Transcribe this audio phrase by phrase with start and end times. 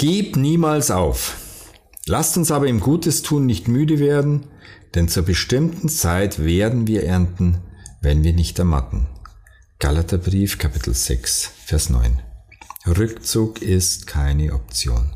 [0.00, 1.36] Gib niemals auf.
[2.06, 4.46] Lasst uns aber im Gutes tun nicht müde werden,
[4.94, 7.58] denn zur bestimmten Zeit werden wir ernten,
[8.00, 9.08] wenn wir nicht ermatten.
[9.78, 12.18] Galaterbrief Kapitel 6, Vers 9.
[12.86, 15.14] Rückzug ist keine Option.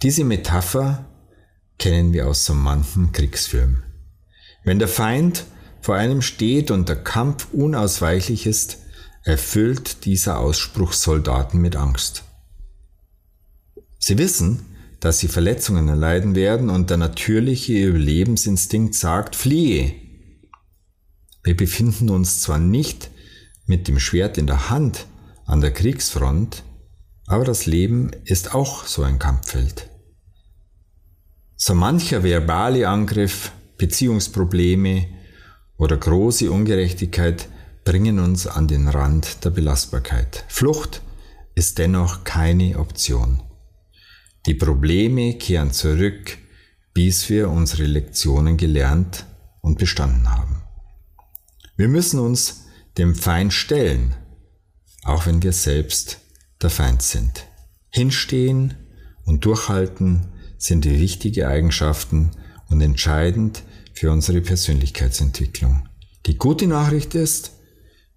[0.00, 1.04] Diese Metapher
[1.78, 3.82] kennen wir aus so manchem Kriegsfilm.
[4.64, 5.44] Wenn der Feind
[5.82, 8.78] vor einem steht und der Kampf unausweichlich ist,
[9.22, 12.24] erfüllt dieser Ausspruch Soldaten mit Angst.
[14.04, 14.66] Sie wissen,
[14.98, 19.94] dass sie Verletzungen erleiden werden und der natürliche Überlebensinstinkt sagt, fliehe.
[21.44, 23.10] Wir befinden uns zwar nicht
[23.66, 25.06] mit dem Schwert in der Hand
[25.46, 26.64] an der Kriegsfront,
[27.26, 29.88] aber das Leben ist auch so ein Kampffeld.
[31.56, 35.06] So mancher verbale Angriff, Beziehungsprobleme
[35.78, 37.48] oder große Ungerechtigkeit
[37.84, 40.44] bringen uns an den Rand der Belastbarkeit.
[40.48, 41.02] Flucht
[41.54, 43.42] ist dennoch keine Option.
[44.46, 46.38] Die Probleme kehren zurück,
[46.94, 49.24] bis wir unsere Lektionen gelernt
[49.60, 50.62] und bestanden haben.
[51.76, 52.64] Wir müssen uns
[52.98, 54.14] dem Feind stellen,
[55.04, 56.20] auch wenn wir selbst
[56.60, 57.46] der Feind sind.
[57.90, 58.74] Hinstehen
[59.24, 62.32] und durchhalten sind wichtige Eigenschaften
[62.68, 63.62] und entscheidend
[63.94, 65.88] für unsere Persönlichkeitsentwicklung.
[66.26, 67.52] Die gute Nachricht ist,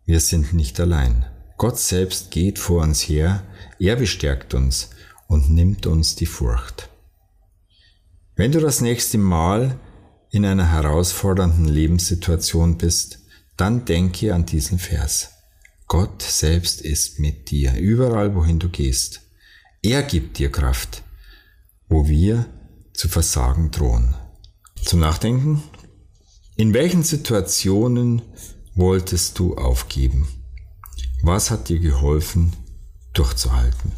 [0.05, 1.25] wir sind nicht allein.
[1.57, 3.43] Gott selbst geht vor uns her,
[3.79, 4.89] er bestärkt uns
[5.27, 6.89] und nimmt uns die Furcht.
[8.35, 9.79] Wenn du das nächste Mal
[10.29, 13.19] in einer herausfordernden Lebenssituation bist,
[13.57, 15.31] dann denke an diesen Vers.
[15.87, 19.21] Gott selbst ist mit dir, überall wohin du gehst.
[19.81, 21.03] Er gibt dir Kraft,
[21.87, 22.47] wo wir
[22.93, 24.15] zu versagen drohen.
[24.83, 25.63] Zum Nachdenken.
[26.57, 28.21] In welchen Situationen
[28.73, 30.27] wolltest du aufgeben?
[31.21, 32.53] Was hat dir geholfen,
[33.13, 33.91] durchzuhalten?